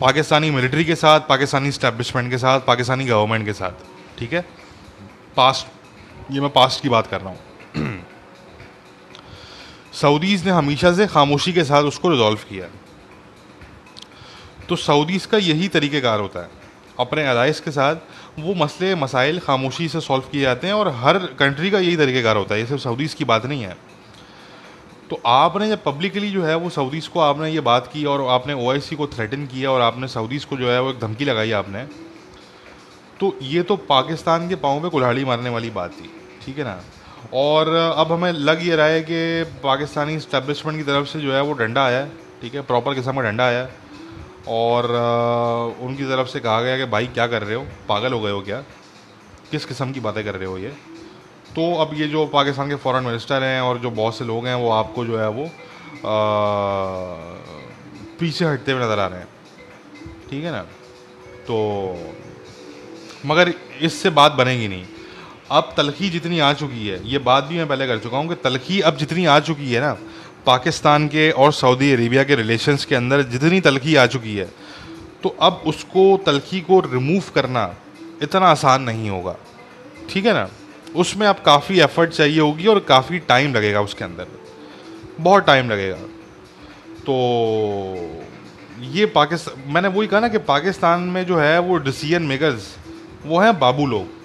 [0.00, 3.72] पाकिस्तानी मिलिट्री के साथ, पाकिस्तानी इस्टेब्लिशमेंट के साथ, पाकिस्तानी गवर्नमेंट के साथ,
[4.18, 4.44] ठीक है?
[5.36, 7.38] पास्ट ये मैं पास्ट की बात कर रहा हूँ।
[9.94, 12.66] सऊदीज़ ने हमेशा से खामोशी के साथ उसको रिजॉल्व किया
[14.68, 16.50] तो सऊदीज़ का यही तरीक़ेकार होता है।
[17.00, 17.96] अपने अदाइश के साथ
[18.36, 22.36] वो मसले, मसाइल खामोशी से सॉल्व किए जाते हैं और हर कंट्री का यही तरीक़ेकार
[22.36, 23.76] होता है। ये सिर्फ़ सऊदीज़ की बात नहीं है।
[25.10, 28.54] तो आपने जब पब्लिकली जो है वो सऊदीज़ को आपने ये बात की और आपने
[28.54, 31.84] ओआईसी को थ्रेटन किया और आपने सऊदीज़ को जो है वो एक धमकी लगाई आपने
[33.20, 36.10] तो ये तो पाकिस्तान के पाँव में कुल्हाड़ी मारने वाली बात थी,
[36.44, 36.80] ठीक है ना?
[37.34, 41.42] और अब हमें लग ये रहा है कि पाकिस्तानी इस्टेब्लिशमेंट की तरफ़ से जो है
[41.42, 42.10] वो डंडा आया है,
[42.42, 42.62] ठीक है?
[42.62, 43.83] प्रॉपर किस्म का डंडा आया है।
[44.48, 44.86] और
[45.80, 47.66] उनकी तरफ़ से कहा गया कि भाई क्या कर रहे हो?
[47.88, 48.60] पागल हो गए हो क्या?
[49.50, 50.68] किस किस्म की बातें कर रहे हो ये?
[51.56, 54.54] तो अब ये जो पाकिस्तान के फॉरेन मिनिस्टर हैं और जो बहुत से लोग हैं
[54.54, 55.48] वो आपको जो है वो आ,
[58.20, 59.28] पीछे हटते हुए नज़र आ रहे हैं।
[60.30, 60.62] ठीक है ना?
[61.48, 61.56] तो
[63.26, 64.84] मगर इससे बात बनेगी नहीं।
[65.50, 68.34] अब तलखी जितनी आ चुकी है ये बात भी मैं पहले कर चुका हूँ कि
[68.34, 69.96] तलखी अब जितनी आ चुकी है ना
[70.46, 74.48] पाकिस्तान के और सऊदी अरेबिया के रिलेशंस के अंदर जितनी तलखी आ चुकी है
[75.22, 77.64] तो अब उसको तलखी को रिमूव करना
[78.22, 79.36] इतना आसान नहीं होगा।
[80.10, 80.48] ठीक है ना?
[80.96, 84.26] उसमें अब काफ़ी एफर्ट चाहिए होगी और काफ़ी टाइम लगेगा उसके अंदर।
[85.20, 85.96] बहुत टाइम लगेगा।
[87.00, 87.14] तो
[88.92, 92.74] ये पाकिस्तान मैंने वही कहा ना कि पाकिस्तान में जो है वो डिसीज़न मेकर्स
[93.26, 94.23] वो हैं बाबू लोग।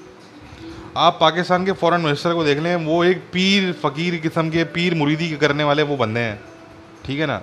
[1.00, 4.96] आप पाकिस्तान के फॉरेन मिनिस्टर को देख लें, वो एक पीर फ़कीर किस्म के, पीर
[4.96, 6.40] मुरीदी करने वाले वो बंदे हैं।
[7.06, 7.42] ठीक है ना?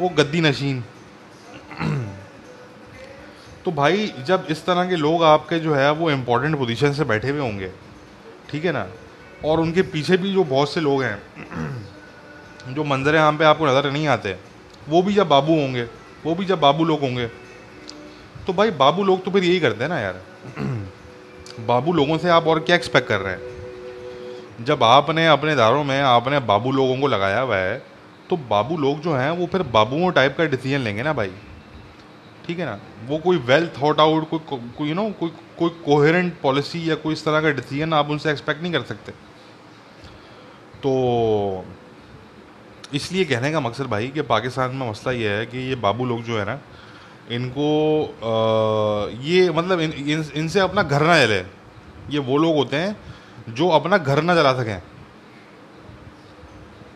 [0.00, 0.84] वो गद्दी नशीन।
[3.64, 7.30] तो भाई, जब इस तरह के लोग आपके जो है, वो इम्पोर्टेंट पोजीशन से बैठे
[7.30, 7.70] हुए होंगे,
[8.50, 8.86] ठीक है ना?
[9.44, 11.22] और उनके पीछे भी जो बहुत से लोग हैं,
[12.74, 14.36] जो मंजर यहाँ पे आपको नज़र नहीं आते,
[14.88, 15.82] वो भी जब बाबू होंगे,
[16.24, 17.26] वो भी जब बाबू लोग होंगे
[18.46, 20.20] तो भाई बाबू लोग तो फिर यही करते हैं ना यार।
[21.58, 24.64] बाबू लोगों से आप और क्या एक्सपेक्ट कर रहे हैं?
[24.64, 27.82] जब आपने अपने दारों में आपने बाबू लोगों को लगाया हुआ है
[28.30, 31.30] तो बाबू लोग जो हैं, वो फिर बाबुओं टाइप का डिसीज़न लेंगे ना भाई?
[32.46, 32.78] ठीक है ना?
[33.06, 34.40] वो कोई वेल थॉट आउट कोई
[34.78, 38.30] कोई यू नो कोई कोई कोहेरेंट पॉलिसी या कोई इस तरह का डिसीज़न आप उनसे
[38.30, 39.12] एक्सपेक्ट नहीं कर सकते।
[40.78, 41.64] तो
[42.94, 46.22] इसलिए कहने का मकसद भाई कि पाकिस्तान में मसला ये है कि ये बाबू लोग
[46.22, 46.58] जो है ना
[47.30, 47.68] इनको
[48.04, 48.30] आ,
[49.22, 51.38] ये मतलब इन, इन, इनसे अपना घर ना जले।
[52.10, 52.96] ये वो लोग होते हैं
[53.54, 54.82] जो अपना घर ना जला सकें।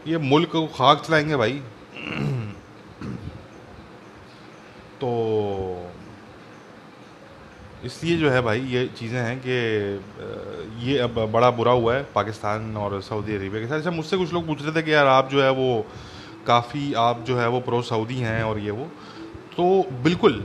[0.06, 1.52] ये मुल्क को खाक चलाएँगे भाई।
[5.00, 5.10] तो
[7.84, 9.50] इसलिए जो है भाई ये चीज़ें हैं कि
[10.86, 14.32] ये अब बड़ा बुरा हुआ है पाकिस्तान और सऊदी अरेबिया के साथ। अच्छा मुझसे कुछ
[14.32, 15.86] लोग पूछ रहे थे कि यार आप जो है वो
[16.46, 18.88] काफ़ी आप जो है वो प्रो सऊदी हैं और ये वो।
[19.52, 19.64] तो
[20.02, 20.44] बिल्कुल।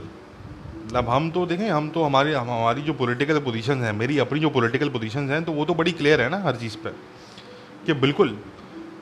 [0.96, 4.50] अब हम तो देखें, हम तो हमारी हमारी जो पॉलिटिकल पोजीशन है, मेरी अपनी जो
[4.50, 6.94] पॉलिटिकल पोजीशन हैं तो वो तो बड़ी क्लियर है ना हर चीज़ पर
[7.86, 8.38] कि बिल्कुल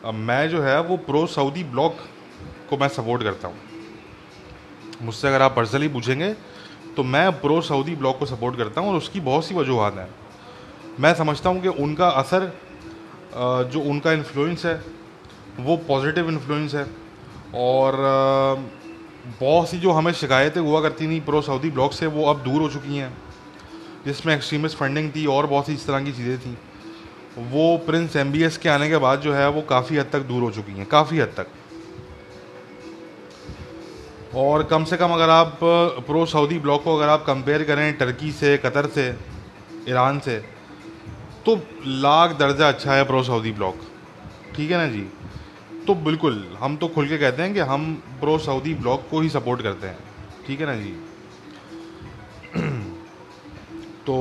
[0.06, 1.96] मैं जो है वो प्रो सऊदी ब्लॉक
[2.70, 3.56] को मैं सपोर्ट करता हूँ।
[5.02, 6.32] मुझसे अगर आप पर्सनली पूछेंगे
[6.96, 10.08] तो मैं प्रो सऊदी ब्लॉक को सपोर्ट करता हूँ और उसकी बहुत सी वजूहत हैं।
[11.00, 12.52] मैं समझता हूँ कि उनका असर
[13.72, 14.80] जो उनका इन्फ्लुएंस है,
[15.60, 16.84] वो पॉजिटिव इन्फ्लुएंस है
[17.56, 17.98] और
[19.40, 22.60] बहुत सी जो हमें शिकायतें हुआ करती थी प्रो सऊदी ब्लॉक से, वो अब दूर
[22.62, 23.16] हो चुकी हैं।
[24.06, 26.56] जिसमें एक्सट्रीमिस्ट फंडिंग थी और बहुत सी इस तरह की चीज़ें थी।
[27.50, 30.50] वो प्रिंस एमबीएस के आने के बाद जो है, वो काफ़ी हद तक दूर हो
[30.50, 31.46] चुकी हैं, काफ़ी हद तक।
[34.36, 38.32] और कम से कम अगर आप प्रो सऊदी ब्लॉक को अगर आप कंपेयर करें टर्की
[38.32, 39.08] से कतर से
[39.88, 40.36] ईरान से
[41.46, 41.54] तो
[41.86, 43.78] लाख दर्जा अच्छा है प्रो सऊदी ब्लॉक
[44.56, 45.06] ठीक है ना जी?
[45.86, 49.28] तो बिल्कुल हम तो खुल के कहते हैं कि हम प्रो सऊदी ब्लॉक को ही
[49.28, 49.98] सपोर्ट करते हैं।
[50.46, 50.92] ठीक है ना जी?
[54.06, 54.16] तो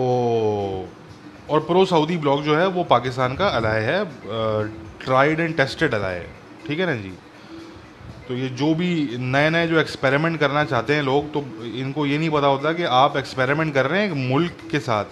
[1.50, 4.04] और प्रो सऊदी ब्लॉक जो है वो पाकिस्तान का अलाय है
[5.06, 6.28] ट्राइड एंड टेस्टेड अलाय है।
[6.68, 7.14] ठीक है ना जी?
[8.28, 11.44] तो ये जो भी नए नए जो एक्सपेरिमेंट करना चाहते हैं लोग तो
[11.76, 15.06] इनको ये नहीं पता होता कि आप एक्सपेरिमेंट कर रहे हैं एक मुल्क के साथ।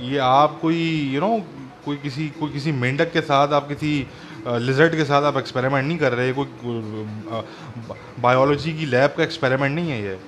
[0.00, 1.44] ये आप कोई यू you नो know,
[1.84, 4.06] कोई किसी कोई किसी मेंढक के साथ आप किसी
[4.48, 6.46] लिजर्ट के साथ आप एक्सपेरिमेंट नहीं कर रहे कोई
[8.20, 10.18] बायोलॉजी की लैब का एक्सपेरिमेंट नहीं है ये।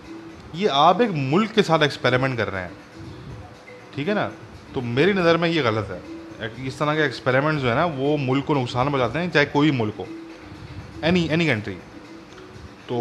[0.54, 2.72] ये आप एक मुल्क के साथ एक्सपेरिमेंट कर रहे हैं।
[3.94, 4.30] ठीक है ना?
[4.74, 8.16] तो मेरी नज़र में ये गलत है। इस तरह के एक्सपेरिमेंट जो है ना, वो
[8.16, 10.06] मुल्क को नुकसान पहुँचाते हैं, चाहे कोई मुल्क हो।
[11.04, 11.74] एनी एनी कंट्री
[12.88, 12.96] तो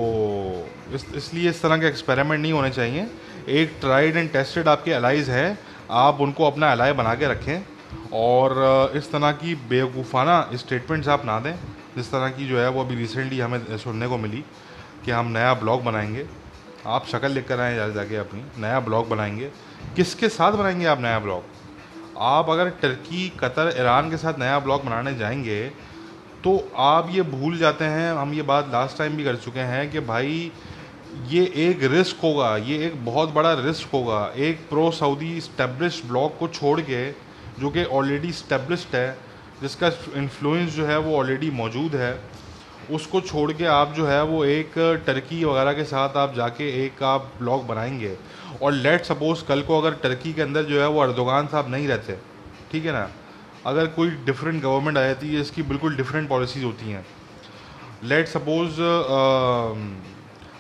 [0.93, 3.07] इस, इसलिए इस तरह के एक्सपेरिमेंट नहीं होने चाहिए।
[3.49, 5.57] एक ट्राइड एंड टेस्टेड आपके अलाइज है,
[5.91, 7.65] आप उनको अपना अलाई बना के रखें।
[8.13, 11.55] और इस तरह की बेवकूफ़ाना स्टेटमेंट्स आप ना दें,
[11.95, 14.43] जिस तरह की जो है वो अभी रिसेंटली हमें सुनने को मिली
[15.05, 16.25] कि हम नया ब्लॉग बनाएँगे।
[16.87, 19.51] आप शक्ल लिख कर आएँ जा, जाके अपनी, नया ब्लॉग बनाएँगे।
[19.95, 21.43] किसके साथ बनाएँगे आप नया ब्लॉग
[22.19, 25.63] आप अगर टर्की कतर ईरान के साथ नया ब्लॉग बनाने जाएँगे
[26.43, 29.89] तो आप ये भूल जाते हैं, हम ये बात लास्ट टाइम भी कर चुके हैं
[29.91, 30.51] कि भाई,
[31.27, 36.37] ये एक रिस्क होगा, ये एक बहुत बड़ा रिस्क होगा। एक प्रो सऊदी स्टेब्लिश ब्लॉक
[36.39, 37.09] को छोड़ के
[37.59, 39.17] जो कि ऑलरेडी स्टेब्लिश्ड है,
[39.61, 42.19] जिसका इन्फ्लुएंस जो है वो ऑलरेडी मौजूद है,
[42.91, 44.73] उसको छोड़ के आप जो है वो एक
[45.05, 48.15] टर्की वगैरह के साथ आप जाके एक आप ब्लॉग बनाएँगे।
[48.61, 51.87] और लेट सपोज़ कल को अगर टर्की के अंदर जो है वो अर्दोगान साहब नहीं
[51.87, 52.17] रहते,
[52.71, 53.09] ठीक है ना?
[53.65, 57.05] अगर कोई डिफरेंट गवर्नमेंट आ जाती है, इसकी बिल्कुल डिफरेंट पॉलिसीज़ होती हैं।
[58.03, 58.81] लेट सपोज़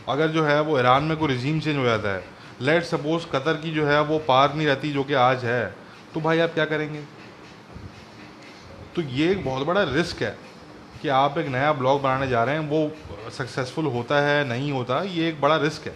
[0.09, 2.23] अगर जो है वो ईरान में कोई रिजीम चेंज हो जाता है
[2.61, 5.75] लेट सपोज़ कतर की जो है वो पार नहीं रहती, जो कि आज है।
[6.13, 7.01] तो भाई आप क्या करेंगे?
[8.95, 10.37] तो ये एक बहुत बड़ा रिस्क है
[11.01, 15.01] कि आप एक नया ब्लॉग बनाने जा रहे हैं, वो सक्सेसफुल होता है, नहीं होता,
[15.01, 15.93] ये एक बड़ा रिस्क है।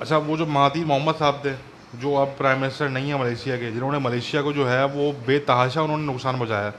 [0.00, 1.54] अच्छा वो जो महाती मोहम्मद साहब थे,
[1.98, 5.82] जो अब प्राइम मिनिस्टर नहीं है मलेशिया के, जिन्होंने मलेशिया को जो है, वो बेतहाशा
[5.82, 6.72] उन्होंने नुकसान पहुँचाया।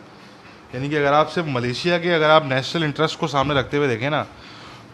[0.75, 3.87] यानी कि अगर आप सिर्फ़ मलेशिया के, अगर आप नेशनल इंटरेस्ट को सामने रखते हुए
[3.87, 4.25] देखें ना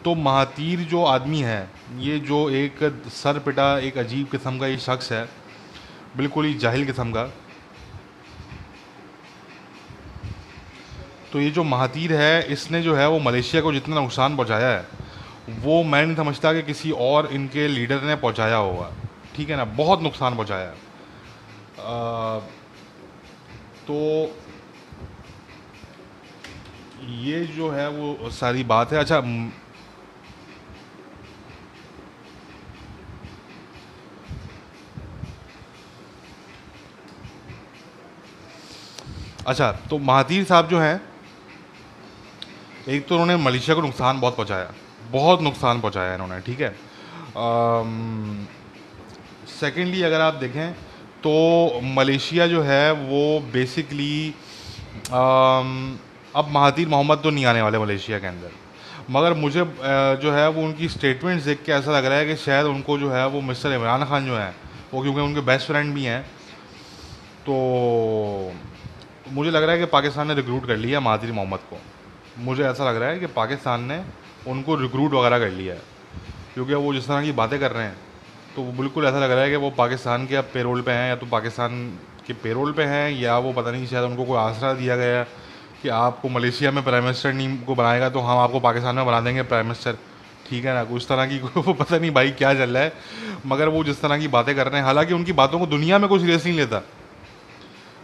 [0.05, 2.79] तो महातीर जो आदमी है, ये जो एक
[3.13, 5.27] सर पिटा एक अजीब किस्म का ये शख्स है
[6.17, 7.23] बिल्कुल ही जाहिल किस्म का।
[11.31, 14.85] तो ये जो महातीर है इसने जो है वो मलेशिया को जितना नुकसान पहुँचाया है
[15.61, 18.91] वो मैं नहीं समझता कि किसी और इनके लीडर ने पहुँचाया होगा।
[19.35, 19.65] ठीक है ना?
[19.65, 20.69] बहुत नुकसान पहुँचाया
[21.79, 22.39] आ,
[23.87, 24.35] तो
[27.21, 29.21] ये जो है वो सारी बात है। अच्छा
[39.47, 41.01] अच्छा तो महातीर साहब जो हैं,
[42.87, 44.71] एक तो उन्होंने मलेशिया को नुकसान बहुत पहुँचाया।
[45.11, 46.75] बहुत नुकसान पहुँचाया इन्होंने, ठीक है?
[49.59, 50.73] सेकेंडली अगर आप देखें
[51.23, 54.33] तो मलेशिया जो है, वो बेसिकली
[55.11, 58.51] अब महातीर मोहम्मद तो नहीं आने वाले मलेशिया के अंदर।
[59.09, 59.63] मगर मुझे
[60.21, 63.11] जो है, वो उनकी स्टेटमेंट्स देख के ऐसा लग रहा है कि शायद उनको जो
[63.11, 64.53] है, वो मिस्टर इमरान खान जो है,
[64.93, 66.21] वो क्योंकि उनके बेस्ट फ्रेंड भी हैं
[67.43, 67.55] तो
[69.31, 71.77] मुझे लग रहा है कि पाकिस्तान ने रिक्रूट कर लिया महातीर मोहम्मद को।
[72.37, 74.03] मुझे ऐसा लग रहा है कि पाकिस्तान ने
[74.47, 75.81] उनको रिक्रूट वगैरह कर लिया है।
[76.53, 77.95] क्योंकि वो जिस तरह की बातें कर रहे हैं
[78.55, 81.15] तो बिल्कुल ऐसा लग रहा है कि वो पाकिस्तान के अब पेरोल पे हैं या
[81.15, 81.87] तो पाकिस्तान
[82.27, 85.23] के पेरोल पे हैं या वो पता नहीं, शायद उनको कोई आसरा दिया गया
[85.81, 89.21] कि आपको मलेशिया में प्राइम मिनिस्टर नहीं को बनाएगा तो हम आपको पाकिस्तान में बना
[89.21, 89.97] देंगे प्राइम मिनिस्टर
[90.49, 90.81] ठीक है ना?
[90.91, 92.93] उस तरह की वो पता नहीं भाई क्या चल रहा है।
[93.45, 96.07] मगर वो जिस तरह की बातें कर रहे हैं, हालाँकि उनकी बातों को दुनिया में
[96.09, 96.81] कोई सीरियस नहीं लेता।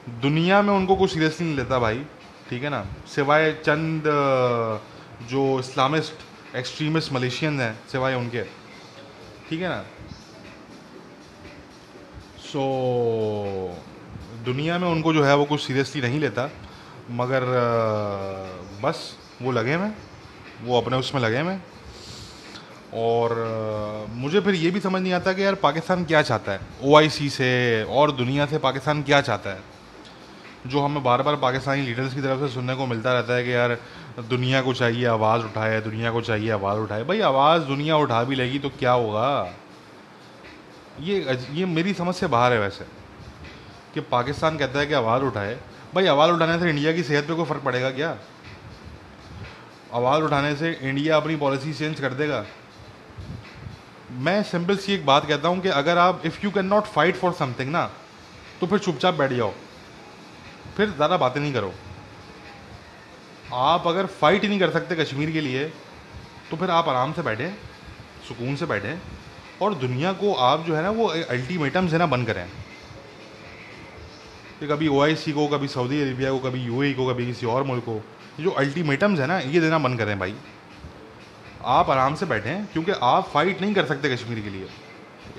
[0.08, 2.06] दुनिया में उनको कुछ सीरियसली नहीं लेता भाई
[2.50, 2.86] ठीक है ना?
[3.16, 4.04] सिवाय चंद
[5.30, 8.44] जो इस्लामिस्ट एक्सट्रीमिस्ट मलेशियन हैं सिवाय उनके
[9.50, 9.82] ठीक है ना?
[12.40, 12.64] सो
[13.74, 16.50] so, दुनिया में उनको जो है वो कुछ सीरियसली नहीं लेता
[17.12, 17.44] मगर
[18.84, 19.90] बस वो लगे हुए
[20.64, 21.58] वो अपने उसमें लगे हुए
[22.94, 23.36] और
[24.10, 26.60] मुझे फिर ये भी समझ नहीं आता कि यार पाकिस्तान क्या चाहता है?
[26.84, 29.77] ओआईसी से और दुनिया से पाकिस्तान क्या चाहता है?
[30.66, 33.54] जो हमें बार बार पाकिस्तानी लीडर्स की तरफ़ से सुनने को मिलता रहता है कि
[33.54, 33.78] यार,
[34.30, 38.36] दुनिया को चाहिए आवाज़ उठाए, दुनिया को चाहिए आवाज़ उठाए। भाई, आवाज़ दुनिया उठा भी
[38.36, 39.54] लेगी तो क्या होगा?
[41.00, 42.86] ये ये मेरी समझ से बाहर है वैसे,
[43.94, 45.58] कि पाकिस्तान कहता है कि आवाज़ उठाए।
[45.96, 48.16] भाई, आवाज़ उठाने से इंडिया की सेहत पे कोई फ़र्क पड़ेगा क्या?
[49.94, 52.44] आवाज़ उठाने से इंडिया अपनी पॉलिसी चेंज कर देगा।
[54.20, 57.16] मैं सिंपल सी एक बात कहता हूँ कि अगर आप if you can not fight
[57.16, 57.90] for something ना
[58.62, 59.54] तो फिर चुपचाप बैठ जाओ।
[60.78, 61.74] फिर ज़्यादा बातें नहीं करो।
[63.56, 65.66] आप अगर फाइट ही नहीं कर सकते कश्मीर के लिए
[66.52, 67.54] तो फिर आप आराम से बैठें,
[68.28, 69.00] सुकून से बैठें,
[69.62, 72.48] और दुनिया को आप जो है ना, वो अल्टीमेटम्स है ना, बंद करें।
[74.60, 77.84] कि कभी ओआईसी को, कभी सऊदी अरेबिया को, कभी यू को, कभी किसी और मुल्क
[77.84, 78.02] को
[78.40, 80.36] जो अल्टीमेटम्स है ना, ये देना बंद करें भाई।
[81.66, 84.68] आप आराम से बैठें, क्योंकि आप फाइट नहीं कर सकते कश्मीर के लिए।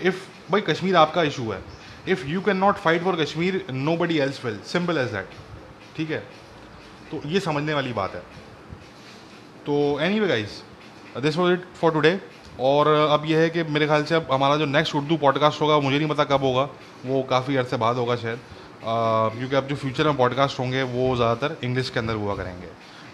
[0.03, 1.63] इफ़ भाई कश्मीर आपका इशू है
[2.07, 3.65] if you can not fight for Kashmir
[3.97, 5.29] nobody else will simple as that
[5.97, 6.19] ठीक है?
[7.11, 8.21] तो ये समझने वाली बात है।
[9.67, 12.19] तो anyway guys this was it for today
[12.61, 15.79] और अब यह है कि मेरे ख्याल से अब हमारा जो नेक्स्ट उर्दू पॉडकास्ट होगा,
[15.81, 16.69] मुझे नहीं पता कब होगा।
[17.07, 18.39] वो काफ़ी अर्से बाद होगा शायद।
[18.85, 22.67] क्योंकि अब जो फ्यूचर में पॉडकास्ट होंगे, वो ज़्यादातर इंग्लिश के अंदर हुआ करेंगे।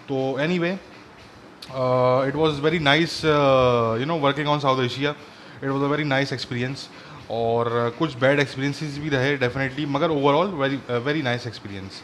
[0.09, 5.15] तो anyway it was very nice you know working on South Asia
[5.63, 6.89] it was a very nice experience
[7.31, 12.01] और कुछ बैड एक्सपीरियंसेस भी रहे डेफिनेटली मगर overall very very nice experience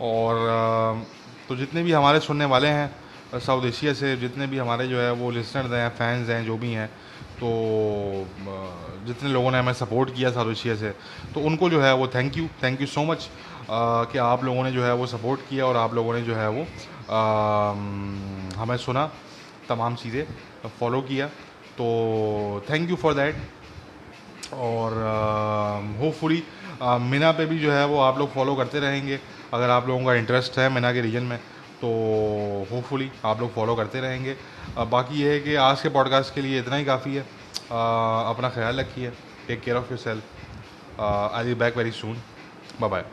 [0.00, 1.04] और
[1.48, 5.10] तो जितने भी हमारे सुनने वाले हैं साउथ एशिया से जितने भी हमारे जो है
[5.12, 6.86] वो लिसनर्स हैं फैंस हैं जो भी हैं
[7.40, 7.50] तो
[9.06, 10.90] जितने लोगों ने हमें सपोर्ट किया साउथ एशिया से
[11.34, 13.28] तो उनको जो है वो thank you thank you so much
[13.70, 16.48] कि आप लोगों ने जो है वो सपोर्ट किया और आप लोगों ने जो है
[16.48, 16.62] वो
[17.10, 17.72] आ,
[18.60, 19.10] हमें सुना
[19.68, 20.24] तमाम चीज़ें
[20.80, 21.26] फॉलो किया
[21.78, 21.86] तो
[22.70, 23.36] थैंक यू फॉर दैट
[24.54, 24.92] और
[26.00, 26.42] होपफुली
[26.82, 29.18] मीना पे भी जो है वो आप लोग फॉलो करते रहेंगे।
[29.54, 31.38] अगर आप लोगों का इंटरेस्ट है मीना के रीजन में
[31.82, 31.88] तो
[32.70, 34.36] होपफुली आप लोग फॉलो करते रहेंगे।
[34.90, 38.80] बाकी ये है कि आज के पॉडकास्ट के लिए इतना ही काफ़ी है। अपना ख्याल
[38.80, 39.10] रखिए
[39.48, 42.22] take care of yourself I be back very soon
[42.80, 43.04] bye bye